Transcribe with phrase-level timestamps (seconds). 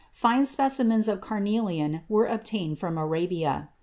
[0.13, 3.69] Fine specimens of carnelian were obtained from Arabia.